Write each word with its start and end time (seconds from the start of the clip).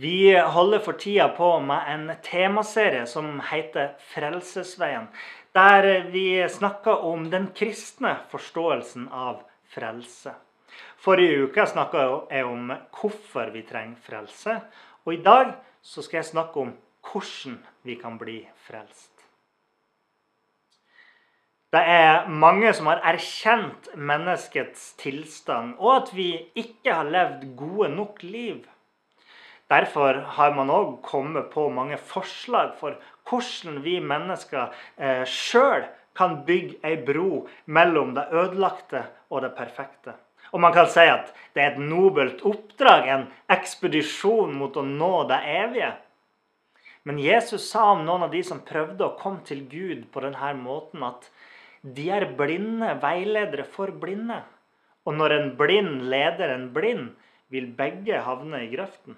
Vi 0.00 0.32
holder 0.38 0.78
for 0.78 0.92
tida 0.92 1.28
på 1.28 1.60
med 1.60 1.88
en 1.92 2.12
temaserie 2.24 3.02
som 3.06 3.34
heter 3.50 3.90
Frelsesveien. 4.14 5.10
Der 5.52 6.06
vi 6.08 6.48
snakker 6.48 7.04
om 7.04 7.26
den 7.30 7.50
kristne 7.52 8.14
forståelsen 8.30 9.10
av 9.12 9.42
frelse. 9.68 10.32
Forrige 11.04 11.42
uke 11.44 11.66
snakka 11.68 12.06
jeg 12.30 12.48
om 12.48 12.72
hvorfor 12.96 13.52
vi 13.52 13.66
trenger 13.68 14.00
frelse. 14.06 14.56
Og 15.04 15.18
i 15.18 15.20
dag 15.20 15.52
så 15.82 16.00
skal 16.00 16.22
jeg 16.22 16.30
snakke 16.32 16.64
om 16.64 16.72
hvordan 17.04 17.60
vi 17.84 18.00
kan 18.00 18.16
bli 18.16 18.40
frelst. 18.64 19.12
Det 21.76 21.84
er 21.84 22.24
mange 22.24 22.72
som 22.72 22.88
har 22.88 23.04
erkjent 23.04 23.92
menneskets 23.94 24.94
tilstand, 24.96 25.76
og 25.78 25.96
at 26.00 26.16
vi 26.16 26.32
ikke 26.56 26.88
har 26.88 27.04
levd 27.04 27.50
gode 27.56 27.92
nok 28.00 28.22
liv. 28.24 28.64
Derfor 29.70 30.24
har 30.36 30.54
man 30.56 30.70
òg 30.74 30.96
kommet 31.06 31.52
på 31.52 31.68
mange 31.70 31.96
forslag 31.96 32.74
for 32.80 32.98
hvordan 33.30 33.78
vi 33.84 34.00
mennesker 34.02 34.72
eh, 34.98 35.22
sjøl 35.22 35.86
kan 36.18 36.40
bygge 36.46 36.80
ei 36.86 36.96
bro 37.06 37.44
mellom 37.70 38.16
det 38.16 38.26
ødelagte 38.34 39.04
og 39.30 39.44
det 39.44 39.54
perfekte. 39.54 40.16
Og 40.50 40.58
man 40.64 40.74
kan 40.74 40.88
si 40.90 41.04
at 41.06 41.30
det 41.54 41.62
er 41.62 41.72
et 41.74 41.82
nobelt 41.82 42.42
oppdrag, 42.46 43.06
en 43.06 43.26
ekspedisjon 43.52 44.56
mot 44.58 44.74
å 44.74 44.82
nå 44.86 45.12
det 45.30 45.38
evige. 45.54 45.92
Men 47.06 47.22
Jesus 47.22 47.70
sa 47.70 47.92
om 47.94 48.02
noen 48.04 48.26
av 48.26 48.34
de 48.34 48.42
som 48.44 48.64
prøvde 48.66 49.06
å 49.06 49.16
komme 49.20 49.44
til 49.46 49.62
Gud 49.70 50.08
på 50.12 50.24
denne 50.24 50.52
måten, 50.58 51.06
at 51.06 51.30
de 51.80 52.10
er 52.12 52.26
blinde 52.36 52.90
veiledere 53.00 53.64
for 53.64 53.94
blinde. 54.02 54.42
Og 55.06 55.16
når 55.16 55.36
en 55.38 55.50
blind 55.56 56.10
leder 56.12 56.52
en 56.58 56.68
blind, 56.74 57.12
vil 57.50 57.70
begge 57.78 58.20
havne 58.26 58.66
i 58.66 58.68
grøften. 58.70 59.16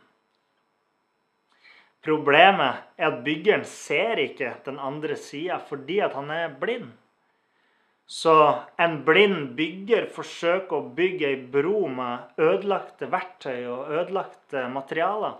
Problemet 2.03 2.83
er 2.98 3.12
at 3.12 3.20
byggeren 3.22 3.62
ser 3.69 4.19
ikke 4.19 4.56
den 4.67 4.81
andre 4.83 5.17
sida 5.17 5.61
fordi 5.69 6.00
at 6.03 6.17
han 6.19 6.31
er 6.34 6.56
blind. 6.59 6.91
Så 8.06 8.34
en 8.83 8.98
blind 9.06 9.55
bygger 9.56 10.09
forsøker 10.12 10.81
å 10.81 10.91
bygge 10.97 11.31
ei 11.31 11.39
bro 11.55 11.86
med 11.89 12.42
ødelagte 12.42 13.09
verktøy 13.12 13.62
og 13.70 13.92
ødelagte 13.94 14.67
materialer. 14.72 15.39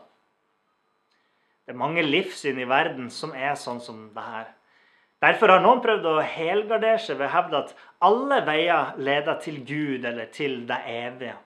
Det 1.66 1.74
er 1.74 1.82
mange 1.82 2.02
livssyn 2.06 2.58
i 2.62 2.69
verden 2.70 3.10
som 3.10 3.34
er 3.34 3.58
sånn 3.58 3.82
som 3.82 4.06
det 4.14 4.24
her. 4.24 4.48
Derfor 5.22 5.52
har 5.52 5.62
noen 5.62 5.82
prøvd 5.82 6.06
å 6.10 6.16
helgardere 6.26 6.98
seg 6.98 7.20
ved 7.20 7.28
å 7.28 7.34
hevde 7.36 7.60
at 7.60 7.74
alle 8.02 8.41
veier 8.47 8.97
leder 8.98 9.38
til 9.42 9.60
Gud 9.66 10.06
eller 10.08 10.30
til 10.34 10.62
det 10.66 10.78
evige. 10.91 11.36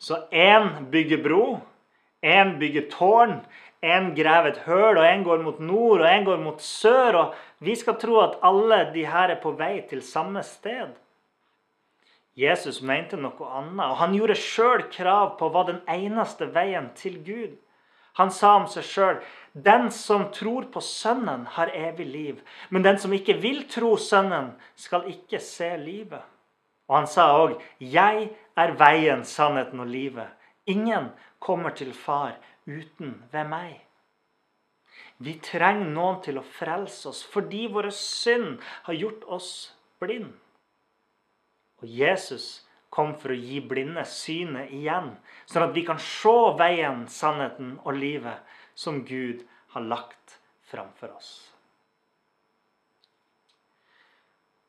Så 0.00 0.18
én 0.32 0.88
bygger 0.92 1.22
bro, 1.24 1.44
én 2.24 2.58
bygger 2.60 2.88
tårn, 2.92 3.38
en 3.82 4.10
graver 4.14 4.52
et 4.52 4.64
høl, 4.66 4.98
og 4.98 5.06
en 5.06 5.22
går 5.24 5.42
mot 5.44 5.60
nord, 5.60 6.02
og 6.04 6.08
en 6.08 6.24
går 6.24 6.40
mot 6.42 6.60
sør. 6.62 7.16
Og 7.16 7.64
vi 7.64 7.76
skal 7.76 7.96
tro 8.00 8.18
at 8.20 8.36
alle 8.44 8.82
de 8.94 9.06
her 9.08 9.32
er 9.32 9.40
på 9.40 9.54
vei 9.56 9.80
til 9.88 10.02
samme 10.04 10.42
sted. 10.44 10.92
Jesus 12.36 12.80
mente 12.82 13.18
noe 13.18 13.48
annet, 13.48 13.84
og 13.88 13.96
han 14.00 14.14
gjorde 14.16 14.38
sjøl 14.38 14.86
krav 14.92 15.34
på 15.40 15.50
hva 15.52 15.64
den 15.68 15.80
eneste 15.90 16.48
veien 16.54 16.90
til 16.96 17.18
Gud. 17.24 17.56
Han 18.18 18.30
sa 18.34 18.56
om 18.58 18.66
seg 18.68 18.84
sjøl 18.84 19.20
den 19.52 19.88
som 19.94 20.28
tror 20.34 20.68
på 20.72 20.82
Sønnen, 20.84 21.46
har 21.56 21.72
evig 21.74 22.06
liv. 22.06 22.42
Men 22.70 22.84
den 22.86 22.98
som 22.98 23.12
ikke 23.16 23.38
vil 23.42 23.64
tro 23.70 23.96
Sønnen, 23.96 24.52
skal 24.76 25.08
ikke 25.10 25.40
se 25.42 25.72
livet. 25.80 26.22
Og 26.90 26.96
han 26.96 27.06
sa 27.06 27.30
òg, 27.38 27.60
'Jeg 27.80 28.30
er 28.56 28.70
veien, 28.72 29.24
sannheten 29.24 29.80
og 29.80 29.86
livet'. 29.86 30.34
Ingen 30.66 31.10
kommer 31.38 31.70
til 31.70 31.92
Far 31.92 32.36
uten 32.70 33.16
ved 33.32 33.50
meg. 33.50 33.78
Vi 35.20 35.36
trenger 35.44 35.90
noen 35.92 36.22
til 36.24 36.40
å 36.40 36.46
frelse 36.46 37.10
oss 37.10 37.20
fordi 37.28 37.66
våre 37.72 37.92
synd 37.94 38.62
har 38.86 38.96
gjort 38.96 39.26
oss 39.28 39.50
blind. 40.00 40.32
Og 41.80 41.88
Jesus 41.88 42.62
kom 42.90 43.14
for 43.20 43.32
å 43.32 43.38
gi 43.38 43.60
blinde 43.64 44.02
synet 44.08 44.72
igjen, 44.74 45.12
sånn 45.46 45.68
at 45.68 45.76
vi 45.76 45.84
kan 45.86 46.00
se 46.02 46.34
veien, 46.58 47.06
sannheten 47.08 47.76
og 47.84 47.96
livet 47.96 48.42
som 48.74 49.04
Gud 49.06 49.44
har 49.74 49.86
lagt 49.86 50.40
framfor 50.72 51.14
oss. 51.14 51.49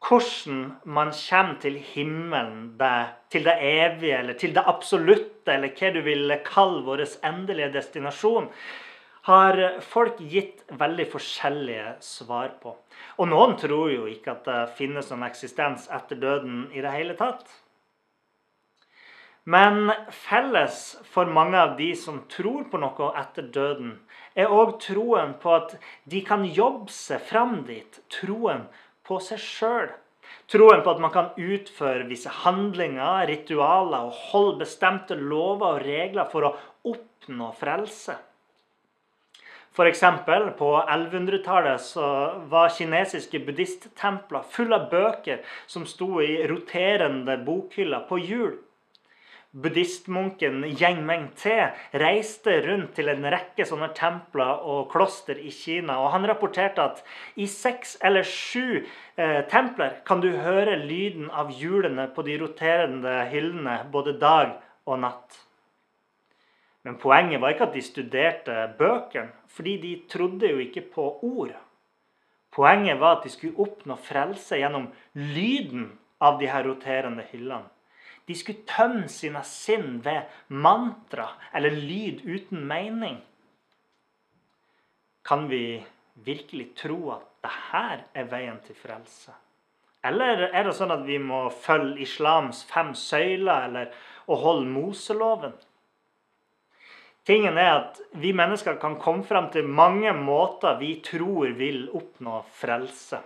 Hvordan 0.02 0.62
man 0.84 1.12
kommer 1.14 1.60
til 1.62 1.78
himmelen, 1.78 2.78
til 3.30 3.44
det 3.46 3.58
evige 3.62 4.18
eller 4.18 4.34
til 4.34 4.56
det 4.56 4.64
absolutte, 4.66 5.54
eller 5.54 5.76
hva 5.78 5.92
du 5.94 6.02
vil 6.02 6.38
kalle 6.46 6.82
vår 6.88 7.06
endelige 7.24 7.74
destinasjon, 7.76 8.50
har 9.30 9.60
folk 9.86 10.18
gitt 10.18 10.64
veldig 10.74 11.06
forskjellige 11.12 11.96
svar 12.02 12.56
på. 12.62 12.74
Og 13.22 13.30
noen 13.30 13.54
tror 13.62 13.92
jo 13.94 14.08
ikke 14.10 14.34
at 14.34 14.48
det 14.50 14.62
finnes 14.80 15.12
noen 15.12 15.28
eksistens 15.28 15.86
etter 15.94 16.18
døden 16.18 16.64
i 16.74 16.82
det 16.82 16.94
hele 16.96 17.14
tatt. 17.20 17.46
Men 19.46 19.92
felles 20.14 20.98
for 21.10 21.30
mange 21.30 21.58
av 21.58 21.78
de 21.78 21.92
som 21.98 22.24
tror 22.30 22.68
på 22.70 22.82
noe 22.82 23.14
etter 23.22 23.48
døden, 23.54 23.96
er 24.38 24.54
òg 24.54 24.80
troen 24.82 25.34
på 25.42 25.54
at 25.56 25.76
de 26.10 26.22
kan 26.26 26.46
jobbe 26.46 26.94
seg 26.94 27.22
fram 27.26 27.64
dit. 27.70 28.02
Troen 28.14 28.68
på 29.12 29.20
seg 29.24 29.44
sjøl. 29.44 29.92
Troen 30.52 30.82
på 30.84 30.96
at 30.96 31.00
man 31.04 31.12
kan 31.14 31.30
utføre 31.40 32.08
visse 32.10 32.32
handlinger, 32.42 33.28
ritualer 33.28 34.08
og 34.08 34.18
holde 34.32 34.64
bestemte 34.64 35.16
lover 35.20 35.78
og 35.78 35.86
regler 35.86 36.28
for 36.32 36.48
å 36.48 36.56
oppnå 36.92 37.52
frelse. 37.60 38.18
F.eks. 39.72 40.02
på 40.60 40.70
1100-tallet 40.82 41.94
var 42.52 42.74
kinesiske 42.76 43.40
buddhisttempler 43.48 44.44
fulle 44.52 44.76
av 44.76 44.90
bøker 44.92 45.46
som 45.72 45.86
sto 45.88 46.20
i 46.20 46.42
roterende 46.52 47.38
bokhyller 47.46 48.04
på 48.10 48.20
hjul. 48.20 48.58
Buddhistmunken 49.52 50.64
Yang 50.64 51.02
Meng-te 51.04 51.56
reiste 52.00 52.54
rundt 52.64 52.94
til 52.96 53.12
en 53.12 53.26
rekke 53.34 53.66
sånne 53.68 53.90
templer 53.98 54.62
og 54.64 54.86
kloster 54.94 55.36
i 55.36 55.52
Kina. 55.52 55.98
og 56.00 56.14
Han 56.14 56.28
rapporterte 56.30 56.86
at 56.86 57.02
i 57.36 57.48
seks 57.52 57.98
eller 58.02 58.24
sju 58.24 58.86
eh, 59.18 59.42
templer 59.52 59.98
kan 60.08 60.24
du 60.24 60.30
høre 60.40 60.78
lyden 60.80 61.28
av 61.28 61.52
hjulene 61.52 62.08
på 62.16 62.24
de 62.24 62.38
roterende 62.40 63.18
hyllene 63.34 63.82
både 63.92 64.16
dag 64.22 64.56
og 64.88 65.02
natt. 65.04 65.42
Men 66.88 66.96
poenget 66.98 67.44
var 67.44 67.52
ikke 67.52 67.68
at 67.68 67.76
de 67.76 67.84
studerte 67.84 68.56
bøkene, 68.80 69.36
fordi 69.52 69.76
de 69.84 69.92
trodde 70.10 70.48
jo 70.48 70.64
ikke 70.64 70.86
på 70.96 71.10
ord. 71.28 71.52
Poenget 72.56 73.04
var 73.04 73.20
at 73.20 73.28
de 73.28 73.36
skulle 73.36 73.60
oppnå 73.60 74.00
frelse 74.00 74.64
gjennom 74.64 74.88
lyden 75.14 75.92
av 76.24 76.40
de 76.40 76.48
her 76.48 76.64
roterende 76.66 77.28
hyllene. 77.34 77.68
De 78.32 78.36
skulle 78.40 78.64
tømme 78.64 79.10
sine 79.12 79.42
sinn 79.44 79.98
ved 80.06 80.30
mantra 80.48 81.26
eller 81.52 81.74
lyd 81.76 82.22
uten 82.24 82.62
mening. 82.64 83.18
Kan 85.28 85.50
vi 85.52 85.82
virkelig 86.16 86.70
tro 86.80 87.00
at 87.18 87.26
dette 87.44 87.82
er 88.16 88.30
veien 88.32 88.62
til 88.64 88.78
frelse? 88.80 89.36
Eller 90.08 90.48
er 90.48 90.64
det 90.64 90.78
sånn 90.78 90.94
at 90.96 91.04
vi 91.06 91.18
må 91.20 91.44
følge 91.52 92.06
islams 92.06 92.64
fem 92.70 92.94
søyler 92.96 93.68
eller 93.68 93.92
å 94.32 94.40
holde 94.40 94.72
Moseloven? 94.72 95.60
Tingen 97.28 97.60
er 97.60 97.74
at 97.76 98.00
Vi 98.16 98.32
mennesker 98.34 98.80
kan 98.80 98.96
komme 98.96 99.28
fram 99.28 99.52
til 99.52 99.68
mange 99.68 100.16
måter 100.16 100.80
vi 100.80 100.96
tror 101.04 101.52
vil 101.60 101.84
oppnå 102.00 102.40
frelse. 102.64 103.20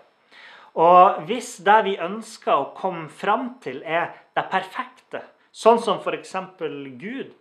Og 0.76 1.24
hvis 1.30 1.56
det 1.64 1.78
vi 1.86 1.96
ønsker 2.04 2.52
å 2.52 2.70
komme 2.76 3.08
fram 3.08 3.54
til, 3.64 3.80
er 3.84 4.12
det 4.36 4.44
perfekte, 4.52 5.24
sånn 5.56 5.80
som 5.80 6.02
f.eks. 6.04 6.36
Gud, 7.00 7.32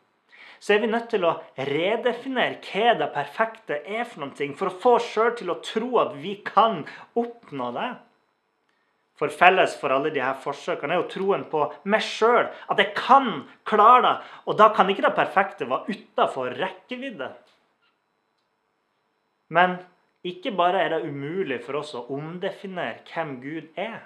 så 0.62 0.76
er 0.76 0.80
vi 0.84 0.88
nødt 0.88 1.10
til 1.12 1.26
å 1.26 1.34
redefinere 1.58 2.60
hva 2.62 2.94
det 3.00 3.10
perfekte 3.12 3.80
er 3.82 4.06
for 4.08 4.24
noe, 4.24 4.50
for 4.56 4.70
å 4.70 4.78
få 4.80 4.96
oss 5.00 5.10
sjøl 5.10 5.34
til 5.36 5.50
å 5.52 5.60
tro 5.66 5.90
at 6.00 6.14
vi 6.22 6.38
kan 6.46 6.84
oppnå 7.18 7.72
det. 7.74 7.90
For 9.18 9.30
felles 9.30 9.74
for 9.78 9.94
alle 9.94 10.10
de 10.14 10.22
her 10.22 10.38
forsøkene 10.42 10.96
er 10.96 11.02
jo 11.02 11.10
troen 11.10 11.44
på 11.50 11.66
meg 11.90 12.02
sjøl. 12.02 12.48
At 12.70 12.80
jeg 12.82 12.94
kan 12.98 13.44
klare 13.68 14.00
det. 14.02 14.14
Og 14.50 14.56
da 14.58 14.72
kan 14.74 14.90
ikke 14.90 15.04
det 15.06 15.14
perfekte 15.14 15.68
være 15.70 15.94
utafor 15.94 16.56
rekkevidde. 16.58 17.28
Men 19.54 19.76
ikke 20.24 20.54
bare 20.56 20.80
er 20.80 20.94
det 20.94 21.08
umulig 21.08 21.60
for 21.64 21.80
oss 21.82 21.92
å 21.96 22.06
omdefinere 22.14 23.02
hvem 23.10 23.36
Gud 23.42 23.80
er. 23.80 24.00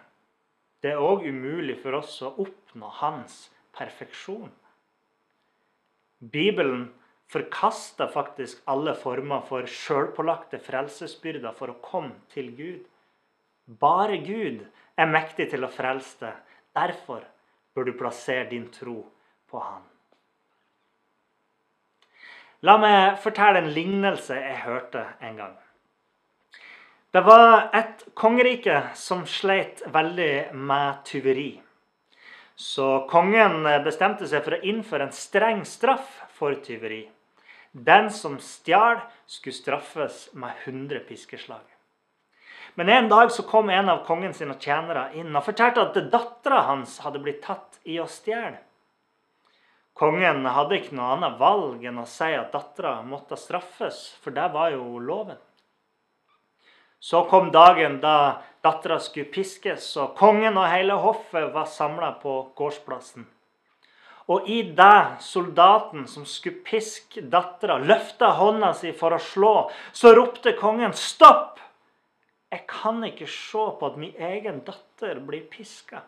Det 0.83 0.93
er 0.95 1.03
òg 1.03 1.27
umulig 1.27 1.79
for 1.83 1.99
oss 1.99 2.17
å 2.23 2.33
oppnå 2.43 2.91
hans 3.01 3.49
perfeksjon. 3.79 4.51
Bibelen 6.19 6.89
forkaster 7.31 8.11
faktisk 8.11 8.63
alle 8.67 8.95
former 8.99 9.45
for 9.47 9.69
sjølpålagte 9.71 10.59
frelsesbyrder 10.63 11.55
for 11.55 11.71
å 11.71 11.79
komme 11.85 12.17
til 12.35 12.51
Gud. 12.59 12.83
Bare 13.79 14.19
Gud 14.25 14.65
er 14.99 15.11
mektig 15.11 15.51
til 15.53 15.67
å 15.67 15.71
frelse 15.71 16.19
deg. 16.23 16.43
Derfor 16.79 17.23
bør 17.75 17.89
du 17.89 17.95
plassere 17.99 18.49
din 18.51 18.67
tro 18.75 19.01
på 19.51 19.63
Han. 19.63 19.87
La 22.67 22.75
meg 22.83 23.21
fortelle 23.23 23.63
en 23.63 23.71
lignelse 23.71 24.35
jeg 24.35 24.63
hørte 24.65 25.05
en 25.23 25.37
gang. 25.39 25.57
Det 27.11 27.21
var 27.25 27.71
et 27.73 28.03
kongerike 28.15 28.83
som 28.93 29.23
sleit 29.25 29.81
veldig 29.89 30.53
med 30.53 30.99
tyveri. 31.09 31.55
Så 32.53 33.07
kongen 33.09 33.63
bestemte 33.85 34.29
seg 34.29 34.45
for 34.45 34.59
å 34.59 34.61
innføre 34.61 35.07
en 35.09 35.15
streng 35.17 35.63
straff 35.65 36.19
for 36.37 36.59
tyveri. 36.61 37.07
Den 37.73 38.11
som 38.13 38.37
stjal, 38.45 39.01
skulle 39.25 39.57
straffes 39.57 40.21
med 40.37 40.53
100 40.67 41.01
piskeslag. 41.09 41.65
Men 42.77 42.89
en 42.89 43.09
dag 43.09 43.33
så 43.33 43.43
kom 43.43 43.71
en 43.71 43.89
av 43.89 44.05
kongen 44.05 44.37
sine 44.37 44.59
tjenere 44.61 45.09
inn 45.17 45.33
og 45.33 45.49
fortalte 45.49 45.89
at 45.89 45.99
dattera 46.13 46.61
hans 46.69 47.01
hadde 47.07 47.25
blitt 47.25 47.41
tatt 47.45 47.81
i 47.89 47.97
å 48.01 48.09
stjele. 48.09 48.61
Kongen 49.97 50.45
hadde 50.45 50.77
ikke 50.77 50.95
noe 51.01 51.15
annet 51.17 51.41
valg 51.41 51.89
enn 51.89 52.05
å 52.05 52.07
si 52.07 52.35
at 52.37 52.53
dattera 52.53 52.99
måtte 53.01 53.41
straffes, 53.41 54.11
for 54.21 54.37
det 54.37 54.53
var 54.53 54.77
jo 54.77 55.01
loven. 55.01 55.41
Så 57.01 57.25
kom 57.31 57.53
dagen 57.55 58.01
da 58.03 58.43
dattera 58.63 58.99
skulle 59.01 59.31
piskes, 59.31 59.91
og 59.97 60.17
kongen 60.19 60.59
og 60.59 60.69
hele 60.71 60.99
hoffet 60.99 61.53
var 61.55 61.69
samla 61.71 62.13
på 62.23 62.41
gårdsplassen. 62.59 63.27
Og 64.29 64.49
i 64.51 64.61
det 64.77 65.23
soldaten 65.25 66.05
som 66.11 66.27
skulle 66.29 66.61
piske 66.67 67.23
dattera, 67.33 67.79
løfta 67.81 68.35
hånda 68.37 68.75
si 68.77 68.93
for 68.93 69.17
å 69.17 69.23
slå, 69.23 69.55
så 69.93 70.13
ropte 70.17 70.53
kongen 70.59 70.93
'stopp'! 70.93 71.57
Jeg 72.53 72.65
kan 72.69 73.03
ikke 73.05 73.27
se 73.29 73.65
på 73.81 73.87
at 73.87 73.97
min 74.01 74.15
egen 74.17 74.61
datter 74.65 75.21
blir 75.21 75.45
piska. 75.53 76.01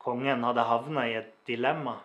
Kongen 0.00 0.44
hadde 0.44 0.64
havna 0.64 1.08
i 1.08 1.16
et 1.18 1.32
dilemma. 1.46 1.98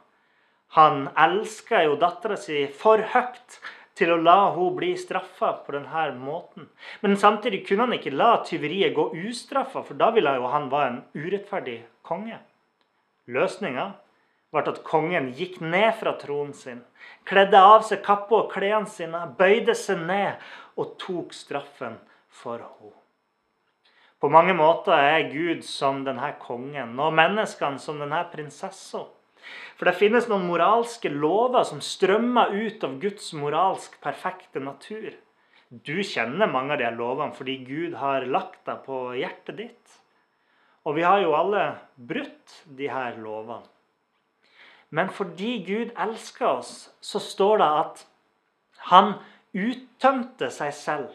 Han 0.75 1.07
elska 1.15 1.85
jo 1.85 1.95
dattera 1.95 2.35
si 2.35 2.65
for 2.68 3.00
høyt 3.13 3.59
til 3.95 4.12
å 4.12 4.19
la 4.19 4.51
hun 4.56 4.75
bli 4.75 4.92
straffa 5.00 5.51
på 5.65 5.75
denne 5.75 6.07
måten. 6.19 6.68
Men 7.01 7.15
samtidig 7.18 7.63
kunne 7.68 7.88
han 7.88 7.97
ikke 7.97 8.15
la 8.15 8.42
tyveriet 8.47 8.95
gå 8.95 9.09
ustraffa, 9.25 9.83
for 9.83 9.95
da 10.00 10.12
ville 10.15 10.36
jo 10.36 10.50
han 10.51 10.68
være 10.71 10.89
en 10.92 11.03
urettferdig 11.15 11.77
konge. 12.06 12.42
Løsninga 13.31 13.94
ble 14.53 14.65
at 14.71 14.83
kongen 14.88 15.31
gikk 15.36 15.62
ned 15.63 15.95
fra 16.00 16.15
tronen 16.19 16.53
sin, 16.56 16.83
kledde 17.27 17.59
av 17.59 17.88
seg 17.88 18.03
kappa 18.06 18.44
og 18.44 18.51
klærne 18.53 18.92
sine, 18.92 19.25
bøyde 19.39 19.75
seg 19.75 20.03
ned 20.06 20.44
og 20.80 20.95
tok 21.01 21.33
straffen 21.36 21.97
for 22.30 22.59
henne. 22.59 22.94
På 24.19 24.30
mange 24.31 24.56
måter 24.57 24.95
er 24.95 25.27
Gud 25.30 25.59
som 25.68 26.00
denne 26.06 26.31
kongen, 26.42 26.95
og 26.97 27.13
menneskene 27.13 27.77
som 27.83 28.00
denne 28.01 28.24
prinsessa. 28.31 29.03
For 29.75 29.89
det 29.89 29.98
finnes 30.00 30.30
noen 30.31 30.48
moralske 30.48 31.12
lover 31.12 31.66
som 31.68 31.81
strømmer 31.83 32.54
ut 32.56 32.83
av 32.88 32.95
Guds 33.01 33.33
moralsk 33.36 33.98
perfekte 34.04 34.63
natur. 34.63 35.12
Du 35.69 36.00
kjenner 36.06 36.48
mange 36.48 36.75
av 36.75 36.80
de 36.80 36.92
lovene 36.95 37.36
fordi 37.36 37.57
Gud 37.68 37.98
har 38.00 38.27
lagt 38.30 38.62
deg 38.69 38.83
på 38.86 39.00
hjertet 39.19 39.60
ditt. 39.60 40.01
Og 40.86 40.95
vi 41.00 41.04
har 41.04 41.19
jo 41.24 41.36
alle 41.36 41.66
brutt 41.98 42.62
de 42.77 42.88
her 42.92 43.18
lovene. 43.19 43.66
Men 44.95 45.10
fordi 45.12 45.57
Gud 45.66 45.92
elsker 45.98 46.45
oss, 46.62 46.74
så 47.01 47.19
står 47.19 47.57
det 47.60 47.69
at 47.81 48.04
han 48.92 49.16
uttømte 49.57 50.51
seg 50.54 50.71
selv. 50.78 51.10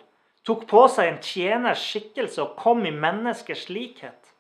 Tok 0.45 0.67
på 0.69 0.83
seg 0.91 1.09
en 1.09 1.21
tjeners 1.25 1.85
skikkelse 1.85 2.43
og 2.43 2.59
kom 2.61 2.83
i 2.89 2.93
menneskers 2.93 3.69
likhet. 3.73 4.35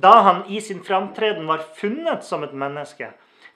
Da 0.00 0.20
han 0.24 0.44
i 0.48 0.60
sin 0.64 0.84
framtreden 0.86 1.48
var 1.50 1.66
funnet 1.76 2.24
som 2.24 2.46
et 2.46 2.54
menneske, 2.56 3.10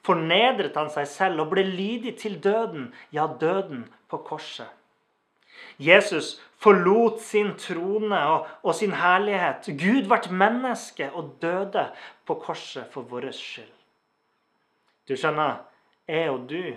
fornedret 0.05 0.77
han 0.77 0.91
seg 0.93 1.09
selv 1.09 1.45
og 1.45 1.53
ble 1.55 1.65
lydig 1.67 2.17
til 2.21 2.39
døden, 2.43 2.91
ja, 3.13 3.27
døden 3.41 3.87
på 4.11 4.21
korset. 4.27 4.69
Jesus 5.79 6.37
forlot 6.63 7.21
sin 7.21 7.55
trone 7.59 8.19
og, 8.29 8.49
og 8.63 8.75
sin 8.75 8.95
herlighet. 8.97 9.69
Gud 9.81 10.09
ble 10.11 10.33
menneske 10.33 11.11
og 11.13 11.37
døde 11.43 11.89
på 12.27 12.39
korset 12.43 12.91
for 12.93 13.07
vår 13.09 13.31
skyld. 13.35 13.71
Du 15.09 15.17
skjønner, 15.17 15.61
jeg 16.09 16.31
og 16.33 16.47
du, 16.49 16.75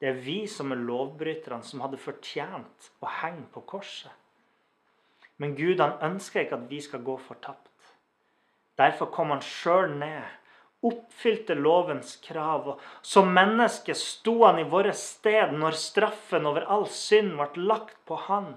det 0.00 0.08
er 0.10 0.18
vi 0.20 0.42
som 0.50 0.72
er 0.72 0.82
lovbryterne, 0.84 1.64
som 1.64 1.80
hadde 1.80 2.00
fortjent 2.00 2.90
å 3.00 3.12
henge 3.22 3.46
på 3.52 3.62
korset. 3.64 4.12
Men 5.40 5.56
Gud 5.56 5.80
han 5.80 5.96
ønsker 6.04 6.44
ikke 6.44 6.58
at 6.58 6.68
vi 6.68 6.80
skal 6.84 7.04
gå 7.04 7.16
fortapt. 7.20 7.72
Derfor 8.76 9.08
kom 9.12 9.32
han 9.32 9.44
sjøl 9.44 9.94
ned, 9.96 10.24
oppfylte 10.88 11.54
lovens 11.54 12.16
krav. 12.24 12.68
og 12.68 12.80
Som 13.02 13.32
menneske 13.34 13.94
sto 13.94 14.44
han 14.44 14.60
i 14.62 14.68
vårt 14.68 14.94
sted 14.96 15.52
når 15.52 15.78
straffen 15.80 16.46
over 16.46 16.66
all 16.68 16.86
synd 16.90 17.34
ble 17.38 17.66
lagt 17.68 17.98
på 18.06 18.18
han. 18.28 18.54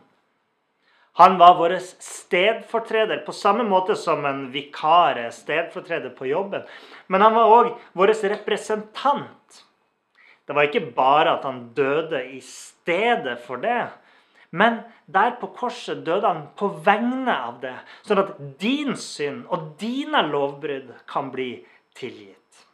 Han 1.20 1.38
var 1.38 1.58
vår 1.60 1.74
stedfortreder, 2.00 3.26
på 3.26 3.34
samme 3.36 3.66
måte 3.68 3.96
som 4.00 4.24
en 4.26 4.46
vikar 4.54 5.18
er 5.20 5.34
stedfortreder 5.36 6.14
på 6.16 6.30
jobben. 6.30 6.64
Men 7.08 7.26
han 7.26 7.36
var 7.36 7.56
òg 7.56 7.74
vår 7.98 8.14
representant. 8.32 9.64
Det 10.48 10.56
var 10.56 10.70
ikke 10.70 10.94
bare 10.96 11.34
at 11.36 11.44
han 11.44 11.66
døde 11.76 12.24
i 12.32 12.40
stedet 12.42 13.36
for 13.44 13.60
det. 13.62 13.90
Men 14.50 14.80
der 15.06 15.36
på 15.42 15.52
korset 15.54 16.06
døde 16.06 16.26
han 16.26 16.48
på 16.58 16.72
vegne 16.86 17.36
av 17.36 17.60
det, 17.62 17.76
sånn 18.08 18.24
at 18.24 18.32
din 18.62 18.96
synd 18.98 19.44
og 19.54 19.76
dine 19.82 20.24
lovbrudd 20.26 20.96
kan 21.10 21.30
bli 21.36 21.52
tilgitt. 22.00 22.66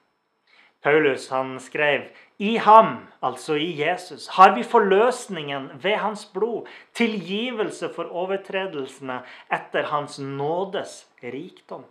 Paulus 0.86 1.30
han 1.34 1.56
skrev 1.60 2.06
i 2.38 2.58
ham, 2.62 3.08
altså 3.26 3.56
i 3.58 3.72
Jesus, 3.80 4.28
har 4.38 4.54
vi 4.54 4.64
forløsningen 4.64 5.70
ved 5.82 5.98
hans 6.04 6.28
blod, 6.30 6.68
tilgivelse 6.94 7.90
for 7.96 8.12
overtredelsene 8.12 9.22
etter 9.50 9.90
hans 9.90 10.20
nådes 10.20 11.06
rikdom. 11.24 11.88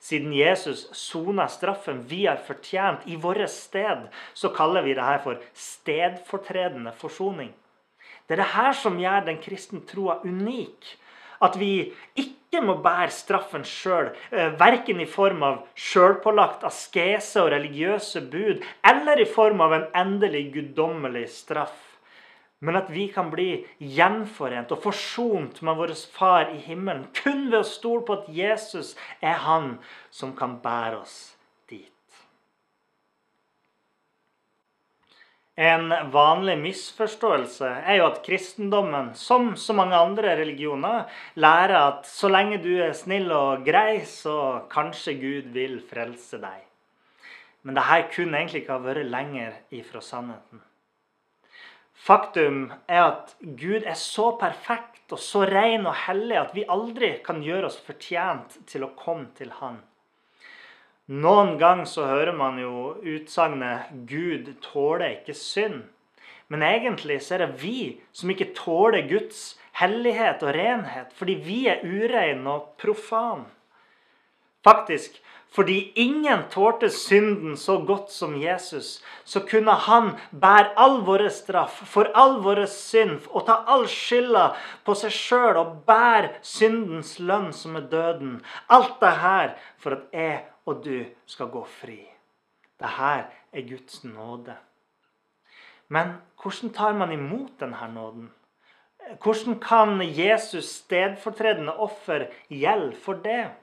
Siden 0.00 0.32
Jesus 0.32 0.86
sona 0.96 1.48
straffen 1.50 2.04
vi 2.08 2.24
har 2.26 2.40
fortjent 2.46 3.04
i 3.10 3.16
vårt 3.20 3.50
sted, 3.50 4.06
så 4.32 4.52
kaller 4.54 4.86
vi 4.86 4.94
det 4.94 5.04
her 5.04 5.20
for 5.24 5.42
stedfortredende 5.52 6.92
forsoning. 6.96 7.50
Det 8.26 8.36
er 8.36 8.42
det 8.44 8.52
her 8.54 8.72
som 8.72 9.00
gjør 9.00 9.26
den 9.26 9.42
kristne 9.42 9.82
troa 9.86 10.20
unik. 10.24 10.96
At 11.42 11.58
vi 11.60 11.92
ikke 12.16 12.45
må 12.62 12.78
bære 12.84 13.10
straffen 13.14 13.64
sjøl, 13.66 14.12
eh, 14.30 14.52
verken 14.60 15.00
i 15.00 15.08
form 15.10 15.42
av 15.42 15.58
sjølpålagt 15.74 16.64
askese 16.64 17.42
og 17.42 17.50
religiøse 17.54 18.22
bud, 18.30 18.64
eller 18.84 19.20
i 19.20 19.28
form 19.28 19.60
av 19.60 19.72
en 19.72 19.86
endelig 19.94 20.52
guddommelig 20.54 21.28
straff. 21.28 21.82
Men 22.60 22.76
at 22.76 22.88
vi 22.90 23.08
kan 23.12 23.30
bli 23.30 23.66
gjenforent 23.78 24.72
og 24.72 24.82
forsont 24.82 25.60
med 25.62 25.76
vår 25.76 25.92
Far 26.12 26.50
i 26.54 26.58
himmelen 26.58 27.06
kun 27.12 27.50
ved 27.50 27.60
å 27.60 27.68
stole 27.68 28.02
på 28.06 28.20
at 28.22 28.28
Jesus 28.32 28.96
er 29.20 29.36
Han 29.44 29.78
som 30.10 30.32
kan 30.36 30.56
bære 30.64 31.02
oss 31.02 31.35
En 35.56 35.88
vanlig 36.12 36.58
misforståelse 36.60 37.68
er 37.88 37.96
jo 37.96 38.10
at 38.10 38.18
kristendommen, 38.26 39.14
som 39.16 39.54
så 39.56 39.72
mange 39.72 39.96
andre 39.96 40.34
religioner, 40.36 41.06
lærer 41.40 41.76
at 41.78 42.10
så 42.10 42.28
lenge 42.28 42.58
du 42.60 42.74
er 42.84 42.92
snill 42.92 43.32
og 43.32 43.64
grei, 43.64 44.02
så 44.04 44.66
kanskje 44.68 45.16
Gud 45.16 45.48
vil 45.56 45.78
frelse 45.88 46.36
deg. 46.42 46.60
Men 47.64 47.80
dette 47.80 48.02
kunne 48.12 48.36
egentlig 48.36 48.66
ikke 48.66 48.76
ha 48.76 48.84
vært 48.84 49.08
lenger 49.08 49.56
ifra 49.72 50.04
sannheten. 50.04 50.60
Faktum 52.06 52.66
er 52.86 53.02
at 53.06 53.32
Gud 53.40 53.80
er 53.80 53.96
så 53.98 54.34
perfekt 54.38 55.16
og 55.16 55.18
så 55.24 55.46
ren 55.48 55.88
og 55.88 55.96
hellig 56.04 56.36
at 56.36 56.52
vi 56.54 56.68
aldri 56.68 57.14
kan 57.24 57.40
gjøre 57.42 57.70
oss 57.70 57.80
fortjent 57.80 58.60
til 58.68 58.84
å 58.84 58.92
komme 58.98 59.32
til 59.38 59.56
Han. 59.62 59.80
Noen 61.06 61.54
ganger 61.58 61.86
så 61.86 62.04
hører 62.08 62.34
man 62.34 62.56
jo 62.58 62.96
utsagnet 62.98 63.92
'Gud 64.10 64.48
tåler 64.62 65.20
ikke 65.20 65.36
synd'. 65.38 65.84
Men 66.48 66.62
egentlig 66.62 67.20
så 67.22 67.34
er 67.34 67.44
det 67.44 67.62
vi 67.62 68.00
som 68.12 68.30
ikke 68.30 68.54
tåler 68.54 69.06
Guds 69.06 69.58
hellighet 69.78 70.42
og 70.42 70.54
renhet, 70.54 71.12
fordi 71.14 71.34
vi 71.34 71.66
er 71.70 71.82
ureine 71.86 72.50
og 72.50 72.74
profane. 72.78 73.46
Faktisk, 74.66 75.22
fordi 75.56 75.92
ingen 75.96 76.42
tålte 76.52 76.90
synden 76.92 77.56
så 77.56 77.78
godt 77.88 78.10
som 78.12 78.34
Jesus, 78.36 78.98
så 79.24 79.40
kunne 79.40 79.72
han 79.86 80.10
bære 80.30 80.74
all 80.76 80.98
vår 81.06 81.28
straff 81.32 81.78
for 81.88 82.10
all 82.14 82.42
vår 82.44 82.66
synd 82.68 83.24
og 83.30 83.46
ta 83.48 83.62
all 83.64 83.86
skylda 83.88 84.50
på 84.84 84.96
seg 85.00 85.16
sjøl 85.16 85.56
og 85.62 85.72
bære 85.88 86.34
syndens 86.44 87.16
lønn, 87.18 87.54
som 87.56 87.80
er 87.80 87.88
døden. 87.88 88.36
Alt 88.68 89.00
det 89.00 89.14
her 89.24 89.56
for 89.80 89.96
at 89.96 90.12
jeg 90.12 90.44
og 90.66 90.84
du 90.84 91.06
skal 91.26 91.48
gå 91.48 91.64
fri. 91.80 92.00
Det 92.76 92.94
her 92.98 93.28
er 93.52 93.68
Guds 93.68 94.04
nåde. 94.04 94.56
Men 95.88 96.18
hvordan 96.42 96.72
tar 96.74 96.92
man 96.92 97.12
imot 97.12 97.60
denne 97.60 97.92
nåden? 97.94 98.32
Hvordan 99.22 99.60
kan 99.62 100.00
Jesus' 100.02 100.66
stedfortredende 100.82 101.72
offer 101.72 102.26
gjelde 102.50 102.96
for 103.00 103.22
det? 103.24 103.54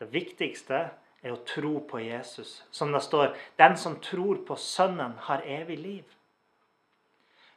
Det 0.00 0.08
viktigste 0.08 0.78
er 1.20 1.34
å 1.34 1.42
tro 1.44 1.74
på 1.84 2.00
Jesus. 2.00 2.62
Som 2.70 2.92
det 2.92 3.02
står 3.04 3.36
'Den 3.56 3.76
som 3.76 4.00
tror 4.00 4.36
på 4.46 4.56
Sønnen, 4.56 5.12
har 5.18 5.42
evig 5.44 5.78
liv'. 5.78 6.16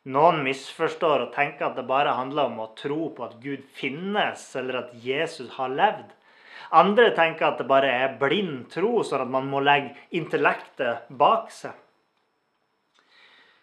Noen 0.05 0.43
misforstår 0.43 1.21
og 1.21 1.33
tenker 1.33 1.65
at 1.65 1.75
det 1.75 1.87
bare 1.87 2.15
handler 2.17 2.43
om 2.43 2.59
å 2.59 2.75
tro 2.75 3.09
på 3.15 3.23
at 3.23 3.39
Gud 3.39 3.63
finnes, 3.73 4.55
eller 4.55 4.75
at 4.75 4.93
Jesus 4.93 5.49
har 5.55 5.69
levd. 5.69 6.11
Andre 6.71 7.15
tenker 7.15 7.45
at 7.45 7.57
det 7.57 7.67
bare 7.67 7.87
er 7.87 8.17
blind 8.19 8.69
tro, 8.73 9.03
sånn 9.03 9.21
at 9.21 9.31
man 9.31 9.47
må 9.47 9.61
legge 9.63 9.95
intellektet 10.11 11.07
bak 11.09 11.51
seg. 11.51 11.71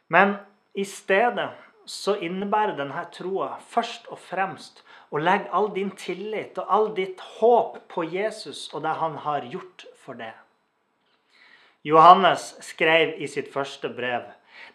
Men 0.09 0.39
i 0.75 0.85
stedet 0.85 1.51
så 1.87 2.17
innebærer 2.23 2.77
denne 2.79 3.05
troa 3.15 3.55
først 3.73 4.11
og 4.11 4.21
fremst 4.23 4.85
å 5.11 5.19
legge 5.19 5.51
all 5.57 5.71
din 5.75 5.91
tillit 5.99 6.59
og 6.61 6.75
all 6.77 6.91
ditt 6.97 7.21
håp 7.41 7.81
på 7.91 8.05
Jesus 8.05 8.69
og 8.75 8.85
det 8.87 8.95
han 9.01 9.17
har 9.25 9.49
gjort 9.51 9.87
for 9.99 10.19
det. 10.19 10.35
Johannes 11.83 12.53
skrev 12.65 13.17
i 13.23 13.29
sitt 13.31 13.49
første 13.53 13.89
brev 13.89 14.29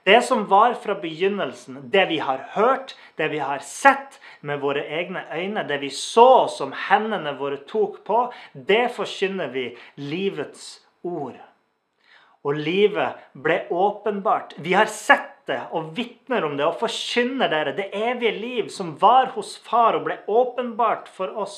det 0.06 0.22
som 0.22 0.46
var 0.46 0.74
fra 0.74 0.96
begynnelsen, 1.02 1.80
det 1.90 2.06
vi 2.10 2.20
har 2.22 2.44
hørt, 2.54 2.96
det 3.18 3.32
vi 3.34 3.40
har 3.42 3.60
sett 3.66 4.20
med 4.42 4.62
våre 4.62 4.84
egne 4.86 5.24
øyne, 5.34 5.64
det 5.68 5.80
vi 5.82 5.90
så 5.90 6.46
som 6.52 6.76
hendene 6.90 7.34
våre 7.40 7.58
tok 7.66 8.04
på, 8.06 8.20
det 8.54 8.92
forkynner 8.94 9.50
vi 9.54 9.72
livets 9.98 10.68
ord. 11.02 11.40
Og 12.46 12.54
livet 12.54 13.18
ble 13.34 13.64
åpenbart. 13.74 14.54
Vi 14.62 14.76
har 14.78 14.86
sett 14.86 15.35
det 15.48 15.60
og 15.78 15.92
vitner 15.98 16.46
om 16.48 16.56
det 16.58 16.66
og 16.68 16.80
forkynner 16.82 17.52
dere 17.52 17.76
det 17.78 17.90
evige 17.96 18.34
liv 18.40 18.70
som 18.74 18.96
var 19.02 19.32
hos 19.36 19.56
Far 19.66 19.98
og 19.98 20.06
ble 20.08 20.20
åpenbart 20.28 21.10
for 21.12 21.36
oss. 21.46 21.58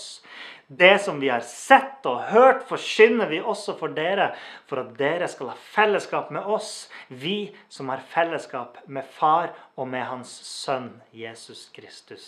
Det 0.67 0.97
som 0.99 1.21
vi 1.23 1.29
har 1.31 1.45
sett 1.47 2.03
og 2.09 2.25
hørt, 2.27 2.65
forkynner 2.67 3.29
vi 3.31 3.39
også 3.39 3.77
for 3.79 3.93
dere, 3.95 4.33
for 4.67 4.83
at 4.83 4.91
dere 4.99 5.29
skal 5.31 5.53
ha 5.53 5.55
fellesskap 5.75 6.33
med 6.35 6.43
oss, 6.43 6.89
vi 7.07 7.53
som 7.71 7.87
har 7.93 8.03
fellesskap 8.11 8.81
med 8.91 9.07
Far 9.15 9.53
og 9.77 9.87
med 9.87 10.03
Hans 10.09 10.35
Sønn 10.43 10.91
Jesus 11.15 11.69
Kristus. 11.71 12.27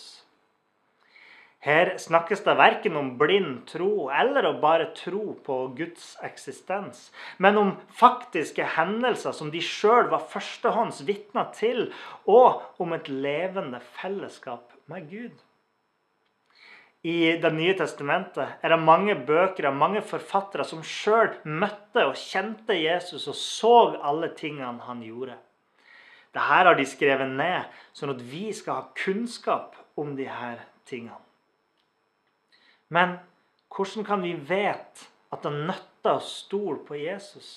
Her 1.60 1.98
snakkes 2.00 2.40
det 2.46 2.54
verken 2.56 2.94
om 2.96 3.10
blind 3.20 3.66
tro 3.68 4.08
eller 4.16 4.46
å 4.48 4.54
bare 4.62 4.86
tro 4.96 5.34
på 5.44 5.58
Guds 5.76 6.14
eksistens, 6.24 7.10
men 7.36 7.58
om 7.60 7.74
faktiske 7.92 8.64
hendelser 8.78 9.36
som 9.36 9.50
de 9.52 9.60
sjøl 9.60 10.08
var 10.08 10.24
førstehånds 10.32 11.02
vitner 11.04 11.52
til, 11.52 11.90
og 12.24 12.80
om 12.80 12.96
et 12.96 13.12
levende 13.12 13.82
fellesskap 14.00 14.72
med 14.88 15.12
Gud. 15.12 15.36
I 17.04 17.36
Det 17.40 17.52
nye 17.52 17.76
testamentet 17.76 18.64
er 18.64 18.72
det 18.72 18.80
mange 18.80 19.14
bøker 19.28 19.68
av 19.68 19.76
mange 19.76 20.00
forfattere 20.00 20.64
som 20.64 20.80
sjøl 20.84 21.32
møtte 21.44 22.08
og 22.08 22.16
kjente 22.16 22.76
Jesus 22.76 23.28
og 23.28 23.36
så 23.36 23.76
alle 24.00 24.32
tingene 24.36 24.88
han 24.88 25.04
gjorde. 25.04 25.36
Dette 26.32 26.44
har 26.46 26.72
de 26.76 26.84
skrevet 26.88 27.28
ned, 27.28 27.68
sånn 27.92 28.16
at 28.16 28.20
vi 28.32 28.48
skal 28.56 28.80
ha 28.80 28.92
kunnskap 28.96 29.76
om 30.00 30.16
disse 30.16 30.54
tingene. 30.88 31.20
Men 32.90 33.18
hvordan 33.70 34.04
kan 34.04 34.22
vi 34.22 34.34
vite 34.34 35.08
at 35.30 35.44
det 35.46 35.52
nytter 35.54 36.18
å 36.18 36.24
stole 36.26 36.80
på 36.86 36.98
Jesus? 36.98 37.50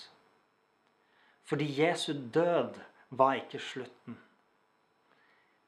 Fordi 1.49 1.65
Jesu 1.79 2.13
død 2.13 2.77
var 3.17 3.39
ikke 3.41 3.61
slutten. 3.61 4.17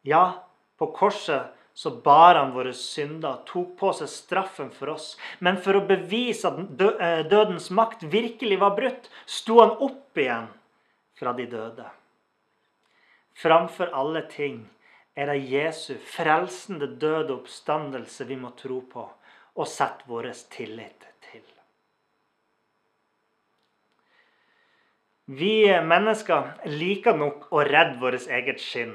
Ja, 0.05 0.45
på 0.77 0.91
korset 0.93 1.55
så 1.75 1.91
bar 2.05 2.38
han 2.38 2.53
våre 2.55 2.72
synder, 2.77 3.41
tok 3.50 3.74
på 3.79 3.89
seg 3.98 4.07
straffen 4.07 4.69
for 4.72 4.93
oss. 4.93 5.15
Men 5.43 5.57
for 5.60 5.75
å 5.75 5.88
bevise 5.89 6.48
at 6.48 6.86
eh, 6.86 7.25
dødens 7.27 7.67
makt 7.74 8.05
virkelig 8.13 8.62
var 8.62 8.77
brutt, 8.77 9.10
sto 9.25 9.60
han 9.60 9.74
opp 9.84 10.22
igjen 10.22 10.48
fra 11.19 11.34
de 11.36 11.50
døde. 11.51 11.89
Framfor 13.36 13.91
alle 13.91 14.24
ting 14.31 14.62
er 15.17 15.34
det 15.34 15.41
Jesu 15.51 15.98
frelsende 16.13 16.88
døde 17.01 17.34
oppstandelse 17.36 18.29
vi 18.29 18.39
må 18.39 18.53
tro 18.55 18.79
på 18.93 19.10
og 19.56 19.68
sette 19.72 20.08
vår 20.10 20.32
tillit 20.52 21.08
til. 21.30 21.44
Vi 25.26 25.66
mennesker 25.82 26.52
liker 26.70 27.18
nok 27.18 27.48
å 27.50 27.64
redde 27.66 27.98
vårt 28.02 28.28
eget 28.30 28.62
skinn. 28.62 28.94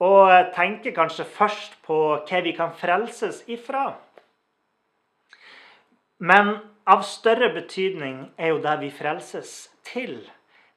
Og 0.00 0.30
tenker 0.56 0.94
kanskje 0.96 1.26
først 1.28 1.76
på 1.84 1.98
hva 2.16 2.40
vi 2.46 2.54
kan 2.56 2.72
frelses 2.72 3.42
ifra. 3.52 3.90
Men 6.16 6.54
av 6.88 7.04
større 7.04 7.50
betydning 7.52 8.30
er 8.40 8.54
jo 8.54 8.62
det 8.64 8.78
vi 8.80 8.88
frelses 8.92 9.68
til. 9.84 10.22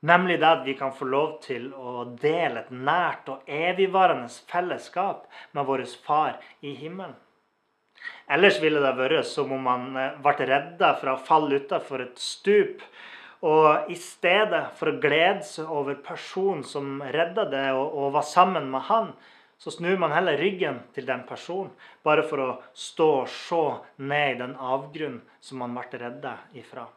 Nemlig 0.04 0.42
det 0.42 0.50
at 0.50 0.66
vi 0.68 0.76
kan 0.76 0.92
få 0.92 1.08
lov 1.08 1.38
til 1.46 1.70
å 1.80 2.04
dele 2.20 2.66
et 2.66 2.72
nært 2.76 3.30
og 3.32 3.48
evigvarende 3.48 4.28
fellesskap 4.52 5.30
med 5.56 5.68
vår 5.70 5.86
Far 6.04 6.42
i 6.60 6.76
himmelen. 6.76 7.16
Ellers 8.32 8.60
ville 8.64 8.82
det 8.84 8.94
vært 8.98 9.28
som 9.28 9.52
om 9.56 9.68
eh, 10.00 10.16
ble 10.24 10.48
redda 10.50 10.94
fra 11.02 11.16
å 11.16 11.24
falle 11.24 11.60
utafor 11.64 12.06
et 12.06 12.20
stup. 12.22 12.82
Og 13.44 13.92
i 13.92 13.98
stedet 14.00 14.64
for 14.80 14.90
å 14.90 15.00
glede 15.04 15.44
seg 15.44 15.68
over 15.68 16.00
personen 16.00 16.64
som 16.64 17.02
redda 17.04 17.44
det, 17.52 17.66
og, 17.76 18.14
var 18.16 18.24
sammen 18.24 18.70
med 18.72 18.88
han, 18.88 19.12
så 19.60 19.72
snur 19.72 20.00
man 20.00 20.16
heller 20.16 20.40
ryggen 20.40 20.80
til 20.96 21.08
den 21.08 21.26
personen, 21.28 21.72
bare 22.04 22.24
for 22.28 22.40
å 22.40 22.50
stå 22.76 23.10
og 23.22 23.32
se 23.32 23.62
ned 24.00 24.36
i 24.36 24.42
den 24.42 24.56
avgrunnen 24.56 25.22
som 25.44 25.60
man 25.64 25.76
ble 25.76 26.00
redda 26.06 26.38
ifra. 26.60 26.88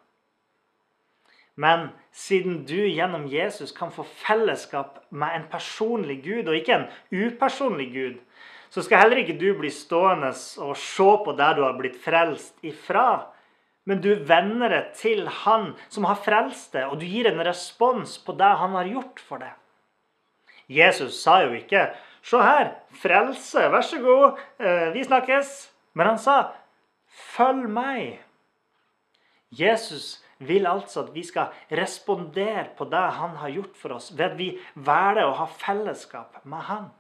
Men 1.57 1.89
siden 2.13 2.65
du 2.69 2.79
gjennom 2.85 3.27
Jesus 3.33 3.73
kan 3.73 3.91
få 3.91 4.05
fellesskap 4.27 5.01
med 5.09 5.39
en 5.39 5.47
personlig 5.51 6.21
Gud, 6.27 6.51
og 6.51 6.59
ikke 6.59 6.77
en 6.77 6.89
upersonlig 7.11 7.89
Gud, 7.95 8.19
så 8.77 8.83
skal 8.85 9.07
heller 9.07 9.23
ikke 9.23 9.39
du 9.41 9.55
bli 9.57 9.71
stående 9.73 10.35
og 10.61 10.75
se 10.77 11.05
på 11.25 11.33
der 11.39 11.55
du 11.57 11.63
har 11.65 11.79
blitt 11.79 11.95
frelst 11.97 12.59
ifra. 12.61 13.25
Men 13.89 14.03
du 14.05 14.11
vender 14.29 14.69
deg 14.69 14.91
til 14.99 15.23
Han 15.45 15.71
som 15.89 16.05
har 16.05 16.19
frelst 16.21 16.75
deg, 16.75 16.91
og 16.91 17.01
du 17.01 17.07
gir 17.09 17.31
en 17.31 17.41
respons 17.47 18.19
på 18.21 18.35
det 18.37 18.51
Han 18.61 18.75
har 18.77 18.91
gjort 18.91 19.23
for 19.25 19.41
deg. 19.41 19.55
Jesus 20.69 21.23
sa 21.23 21.39
jo 21.47 21.55
ikke 21.57 21.95
'Se 22.27 22.43
her, 22.43 22.75
frelse, 22.91 23.71
vær 23.71 23.81
så 23.81 23.99
god, 24.03 24.39
eh, 24.59 24.93
vi 24.93 25.05
snakkes'. 25.05 25.71
Men 25.95 26.07
han 26.07 26.19
sa 26.19 26.53
'Følg 27.09 27.71
meg'. 27.71 28.19
Jesus 29.51 30.23
vil 30.39 30.67
altså 30.67 31.07
at 31.07 31.15
vi 31.15 31.23
skal 31.23 31.47
respondere 31.71 32.69
på 32.77 32.85
det 32.85 33.13
han 33.13 33.37
har 33.37 33.49
gjort 33.49 33.77
for 33.77 33.89
oss, 33.89 34.19
ved 34.19 34.25
at 34.25 34.39
vi 34.39 34.59
velger 34.75 35.25
å 35.25 35.33
ha 35.33 35.47
fellesskap 35.47 36.45
med 36.45 36.59
han. 36.59 36.91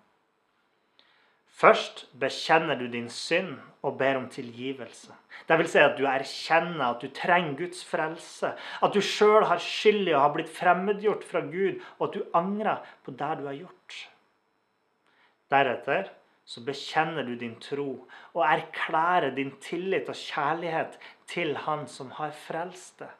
Først 1.57 2.05
bekjenner 2.21 2.77
du 2.77 2.85
din 2.93 3.09
synd 3.09 3.55
og 3.87 3.97
ber 4.01 4.19
om 4.19 4.27
tilgivelse. 4.29 5.15
Det 5.49 5.57
vil 5.57 5.69
si 5.71 5.81
at 5.81 5.97
du 5.97 6.05
erkjenner 6.11 6.85
at 6.91 7.01
du 7.01 7.09
trenger 7.17 7.57
Guds 7.57 7.81
frelse. 7.87 8.51
At 8.85 8.93
du 8.93 9.01
sjøl 9.01 9.47
har 9.49 9.63
skyld 9.63 10.11
i 10.11 10.15
å 10.17 10.21
ha 10.27 10.29
blitt 10.35 10.53
fremmedgjort 10.53 11.25
fra 11.25 11.41
Gud, 11.47 11.81
og 11.97 12.09
at 12.09 12.19
du 12.19 12.37
angrer 12.37 12.85
på 13.07 13.17
det 13.17 13.33
du 13.41 13.47
har 13.49 13.59
gjort. 13.63 13.99
Deretter 15.53 16.13
så 16.47 16.63
bekjenner 16.67 17.27
du 17.27 17.35
din 17.41 17.57
tro 17.63 17.91
og 18.35 18.43
erklærer 18.47 19.33
din 19.35 19.55
tillit 19.63 20.11
og 20.13 20.19
kjærlighet 20.19 20.99
til 21.31 21.57
Han 21.65 21.87
som 21.91 22.13
har 22.21 22.37
frelst 22.47 23.01
deg. 23.01 23.11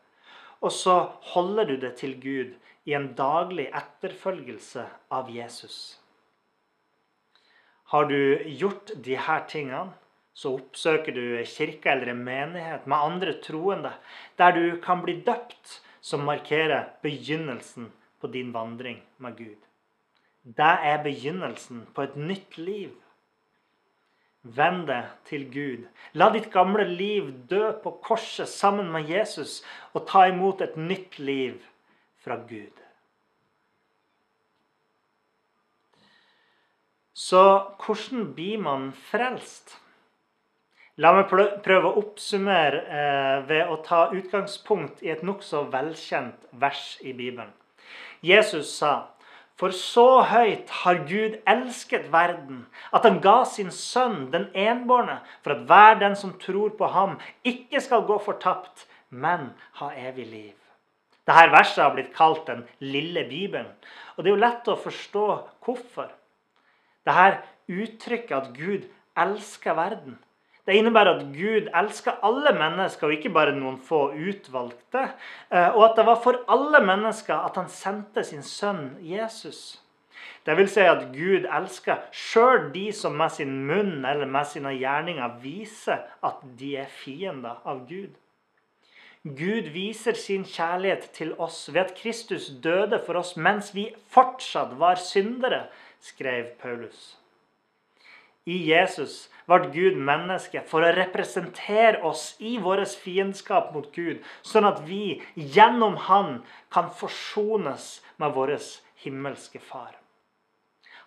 Og 0.61 0.73
så 0.73 0.99
holder 1.33 1.73
du 1.73 1.76
det 1.81 1.97
til 2.00 2.19
Gud 2.21 2.55
i 2.87 2.95
en 2.95 3.14
daglig 3.19 3.66
etterfølgelse 3.75 4.85
av 5.12 5.31
Jesus. 5.33 5.99
Har 7.93 8.09
du 8.11 8.43
gjort 8.59 8.90
de 9.05 9.14
her 9.16 9.45
tingene, 9.49 9.95
så 10.37 10.57
oppsøker 10.59 11.14
du 11.16 11.23
kirke 11.49 11.93
eller 11.93 12.11
en 12.12 12.25
menighet 12.26 12.87
med 12.87 12.97
andre 12.99 13.37
troende, 13.45 13.93
der 14.38 14.52
du 14.52 14.81
kan 14.85 15.05
bli 15.05 15.21
døpt, 15.26 15.81
som 16.00 16.26
markerer 16.26 16.90
begynnelsen 17.02 17.88
på 18.21 18.28
din 18.31 18.52
vandring 18.55 19.00
med 19.19 19.37
Gud. 19.38 19.62
Det 20.47 20.73
er 20.90 21.02
begynnelsen 21.02 21.87
på 21.95 22.05
et 22.07 22.16
nytt 22.16 22.59
liv. 22.59 22.93
Vend 24.43 24.87
deg 24.87 25.09
til 25.26 25.47
Gud. 25.50 25.87
La 26.14 26.28
ditt 26.31 26.52
gamle 26.55 26.85
liv 26.87 27.33
dø 27.50 27.73
på 27.83 27.97
korset 28.05 28.50
sammen 28.50 28.93
med 28.95 29.11
Jesus 29.11 29.62
og 29.93 30.07
ta 30.07 30.28
imot 30.31 30.62
et 30.62 30.76
nytt 30.78 31.19
liv 31.19 31.59
fra 32.23 32.38
Gud. 32.47 32.86
Så 37.16 37.42
hvordan 37.80 38.30
blir 38.37 38.61
man 38.61 38.90
frelst? 39.08 39.78
La 41.00 41.14
meg 41.16 41.28
prøve 41.28 41.88
å 41.88 41.96
oppsummere 42.00 42.82
eh, 42.85 43.37
ved 43.49 43.73
å 43.73 43.78
ta 43.85 44.06
utgangspunkt 44.12 45.00
i 45.04 45.12
et 45.12 45.25
nokså 45.25 45.66
velkjent 45.73 46.44
vers 46.61 46.85
i 47.04 47.12
Bibelen. 47.16 47.52
Jesus 48.25 48.73
sa 48.76 48.94
for 49.56 49.73
så 49.73 50.20
høyt 50.28 50.68
har 50.82 50.99
Gud 51.08 51.38
elsket 51.49 52.11
verden, 52.12 52.66
at 52.92 53.06
han 53.08 53.23
ga 53.25 53.38
sin 53.49 53.70
sønn, 53.73 54.26
den 54.32 54.50
enbårne, 54.52 55.23
for 55.40 55.54
at 55.54 55.62
hver 55.70 55.96
den 56.02 56.16
som 56.20 56.35
tror 56.42 56.75
på 56.76 56.90
ham, 56.92 57.16
ikke 57.40 57.80
skal 57.80 58.04
gå 58.04 58.18
fortapt, 58.20 58.85
men 59.08 59.54
ha 59.80 59.88
evig 59.96 60.26
liv. 60.28 60.52
Dette 61.25 61.49
verset 61.54 61.80
har 61.87 61.96
blitt 61.96 62.12
kalt 62.14 62.44
den 62.50 62.66
lille 62.85 63.25
Bibelen. 63.30 63.73
Og 64.14 64.23
det 64.23 64.30
er 64.30 64.35
jo 64.37 64.44
lett 64.44 64.68
å 64.68 64.76
forstå 64.76 65.26
hvorfor. 65.64 66.12
Dette 67.06 67.42
uttrykket 67.66 68.36
at 68.36 68.52
Gud 68.56 68.86
elsker 69.16 69.75
verden, 69.78 70.18
det 70.66 70.75
innebærer 70.75 71.20
at 71.20 71.26
Gud 71.30 71.68
elsker 71.78 72.18
alle 72.26 72.50
mennesker, 72.58 73.06
og 73.06 73.14
ikke 73.14 73.30
bare 73.30 73.54
noen 73.54 73.78
få 73.78 74.08
utvalgte. 74.18 75.04
Eh, 75.52 75.68
og 75.76 75.84
at 75.90 75.98
det 76.00 76.06
var 76.08 76.18
for 76.25 76.40
alle 76.50 76.80
mennesker 76.82 77.38
at 77.38 77.58
han 77.60 77.68
sendte 77.70 78.25
sin 78.26 78.42
sønn 78.42 78.96
Jesus. 78.98 79.78
Det 80.46 80.56
vil 80.58 80.68
si 80.70 80.82
at 80.82 81.08
Gud 81.14 81.46
elsker 81.46 82.02
sjøl 82.14 82.70
de 82.75 82.88
som 82.94 83.14
med 83.18 83.34
sin 83.34 83.54
munn 83.66 84.04
eller 84.06 84.26
med 84.26 84.46
sine 84.50 84.75
gjerninger 84.75 85.38
viser 85.42 86.02
at 86.26 86.42
de 86.58 86.76
er 86.82 86.90
fiender 86.90 87.62
av 87.66 87.86
Gud. 87.86 88.14
Gud 89.26 89.70
viser 89.75 90.14
sin 90.18 90.44
kjærlighet 90.46 91.10
til 91.14 91.32
oss 91.42 91.64
ved 91.72 91.80
at 91.80 91.96
Kristus 91.98 92.46
døde 92.62 93.00
for 93.06 93.18
oss 93.18 93.34
mens 93.36 93.72
vi 93.75 93.88
fortsatt 94.14 94.76
var 94.78 95.02
syndere, 95.02 95.66
skrev 96.00 96.57
Paulus. 96.61 97.17
I 98.47 98.57
Jesus 98.69 99.26
ble 99.50 99.73
Gud 99.75 99.97
menneske 99.99 100.62
for 100.71 100.87
å 100.87 100.95
representere 100.95 101.99
oss 102.07 102.37
i 102.38 102.57
vår 102.62 102.85
fiendskap 103.03 103.73
mot 103.75 103.88
Gud, 103.95 104.23
sånn 104.47 104.69
at 104.69 104.85
vi 104.87 105.19
gjennom 105.35 105.97
Han 106.07 106.43
kan 106.71 106.93
forsones 106.95 107.88
med 108.23 108.35
vår 108.37 108.55
himmelske 109.03 109.59
Far. 109.59 109.97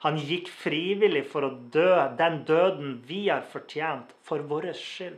Han 0.04 0.20
gikk 0.20 0.48
frivillig 0.52 1.26
for 1.32 1.48
å 1.48 1.56
dø 1.72 1.92
den 2.20 2.44
døden 2.48 3.00
vi 3.08 3.26
har 3.28 3.44
fortjent 3.44 4.14
for 4.24 4.44
vår 4.48 4.72
skyld. 4.76 5.18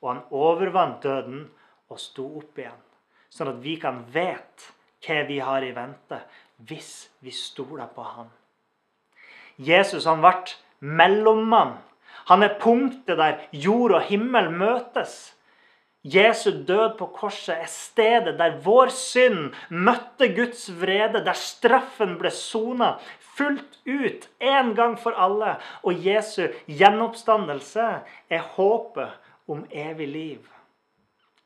Og 0.00 0.08
han 0.12 0.22
overvant 0.32 1.02
døden 1.04 1.46
og 1.88 2.00
sto 2.00 2.24
opp 2.40 2.60
igjen, 2.60 2.84
sånn 3.32 3.52
at 3.52 3.60
vi 3.64 3.76
kan 3.80 4.04
vite 4.12 4.72
hva 5.04 5.22
vi 5.28 5.40
har 5.44 5.64
i 5.64 5.72
vente 5.76 6.20
hvis 6.68 6.92
vi 7.24 7.32
stoler 7.34 7.90
på 7.94 8.04
han. 8.04 8.30
Jesus 9.58 10.06
han 10.06 10.22
ble 10.22 10.34
mellommann 10.80 11.76
han 12.28 12.44
er 12.44 12.58
punktet 12.60 13.16
der 13.16 13.38
jord 13.56 13.94
og 13.96 14.04
himmel 14.10 14.50
møtes. 14.52 15.14
Jesu 16.04 16.50
død 16.68 16.98
på 16.98 17.08
korset 17.16 17.56
er 17.56 17.70
stedet 17.72 18.36
der 18.38 18.58
vår 18.64 18.92
synd 18.92 19.56
møtte 19.68 20.28
Guds 20.36 20.68
vrede, 20.80 21.24
der 21.24 21.36
straffen 21.36 22.18
ble 22.20 22.30
sona 22.32 22.94
fullt 23.38 23.80
ut 23.88 24.28
en 24.40 24.74
gang 24.76 24.98
for 25.00 25.16
alle. 25.16 25.56
Og 25.82 25.96
Jesu 26.04 26.52
gjenoppstandelse 26.68 27.88
er 28.28 28.46
håpet 28.58 29.16
om 29.48 29.64
evig 29.72 30.08
liv. 30.12 30.40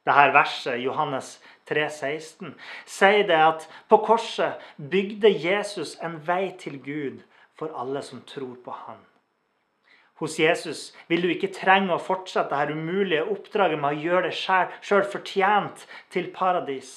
Dette 0.03 0.31
verset, 0.35 0.81
Johannes 0.83 1.37
3, 1.71 1.87
16, 1.95 2.57
sier 2.91 3.23
det 3.29 3.39
at 3.39 3.69
på 3.87 4.01
korset 4.03 4.59
bygde 4.77 5.31
Jesus 5.31 5.95
en 6.03 6.19
vei 6.27 6.49
til 6.59 6.81
Gud 6.83 7.23
for 7.59 7.73
alle 7.79 8.03
som 8.03 8.23
tror 8.27 8.57
på 8.65 8.71
Han. 8.71 9.01
Hos 10.23 10.39
Jesus 10.39 10.93
vil 11.09 11.25
du 11.25 11.31
ikke 11.33 11.51
trenge 11.55 11.95
å 11.95 12.03
fortsette 12.03 12.55
dette 12.55 12.77
umulige 12.77 13.25
oppdraget 13.33 13.81
med 13.81 13.97
å 13.97 14.03
gjøre 14.05 14.29
det 14.29 14.37
sjøl 14.39 15.07
fortjent 15.11 15.87
til 16.15 16.31
paradis. 16.35 16.93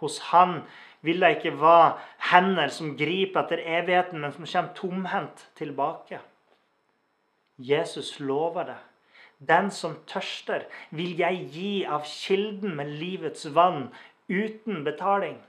Hos 0.00 0.18
Han 0.30 0.62
vil 1.02 1.20
det 1.20 1.36
ikke 1.36 1.56
være 1.60 1.98
hender 2.30 2.70
som 2.72 2.94
griper 2.96 3.42
etter 3.42 3.60
evigheten, 3.60 4.22
men 4.22 4.32
som 4.32 4.46
kommer 4.46 4.74
tomhendt 4.78 5.46
tilbake. 5.58 6.22
Jesus 7.58 8.18
lover 8.20 8.70
det. 8.70 8.80
Den 9.42 9.70
som 9.74 9.96
tørster, 10.06 10.64
vil 10.90 11.18
jeg 11.18 11.46
gi 11.50 11.72
av 11.84 12.06
kilden 12.06 12.76
med 12.78 12.94
livets 13.00 13.48
vann 13.54 13.88
uten 14.30 14.84
betaling. 14.86 15.40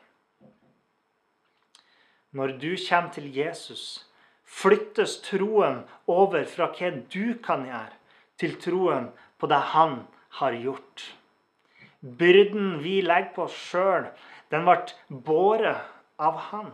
Når 2.33 2.57
du 2.57 2.71
kommer 2.89 3.11
til 3.13 3.27
Jesus, 3.35 4.05
flyttes 4.43 5.19
troen 5.25 5.83
over 6.09 6.45
fra 6.49 6.71
hva 6.73 6.89
du 7.13 7.35
kan 7.45 7.65
gjøre, 7.67 7.97
til 8.41 8.55
troen 8.61 9.11
på 9.37 9.49
det 9.51 9.59
han 9.73 9.99
har 10.39 10.57
gjort. 10.57 11.03
Byrden 12.01 12.79
vi 12.83 13.01
legger 13.05 13.35
på 13.35 13.45
oss 13.45 13.59
sjøl, 13.69 14.09
den 14.49 14.65
ble 14.65 15.19
båret 15.27 15.85
av 16.17 16.41
han. 16.49 16.73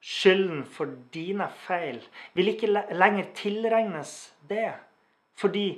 Skylden 0.00 0.64
for 0.70 0.88
dine 1.12 1.50
feil 1.66 2.00
vil 2.36 2.52
ikke 2.52 2.72
lenger 2.72 3.28
tilregnes 3.36 4.16
det, 4.48 4.72
fordi 5.36 5.68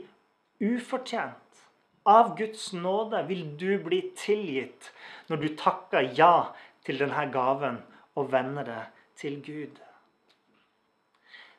ufortjent 0.63 1.63
av 2.09 2.35
Guds 2.39 2.71
nåde 2.73 3.25
vil 3.29 3.45
du 3.59 3.71
bli 3.85 4.01
tilgitt 4.17 4.93
når 5.29 5.43
du 5.43 5.49
takker 5.59 6.13
ja 6.17 6.51
til 6.87 7.01
denne 7.03 7.27
gaven 7.35 7.83
og 8.19 8.33
vende 8.33 8.67
det 8.67 8.83
til 9.19 9.39
Gud 9.45 9.85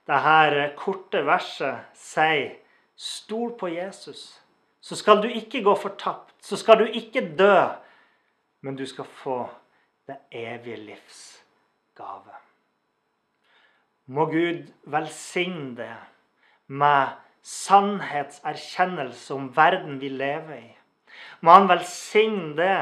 dette 0.10 0.70
korte 0.78 1.22
verset 1.26 1.86
sier 1.98 2.56
Stol 3.00 3.54
på 3.56 3.70
Jesus. 3.72 4.42
Så 4.82 4.98
skal 5.00 5.22
du 5.24 5.30
ikke 5.32 5.62
gå 5.64 5.76
fortapt. 5.80 6.34
Så 6.44 6.58
skal 6.60 6.82
du 6.82 6.86
ikke 6.86 7.22
dø. 7.38 7.70
Men 8.62 8.76
du 8.76 8.84
skal 8.86 9.06
få 9.06 9.46
det 10.10 10.18
evige 10.36 10.82
livs 10.84 11.22
gave. 11.96 12.36
Må 14.06 14.26
Gud 14.26 14.68
velsigne 14.84 15.78
det 15.78 15.96
med 16.68 17.16
sannhetserkjennelse 17.42 19.34
om 19.34 19.48
verden 19.56 20.02
vi 20.02 20.10
lever 20.10 20.58
i. 20.58 20.76
Må 21.42 21.56
Han 21.56 21.70
velsigne 21.70 22.56
det 22.58 22.80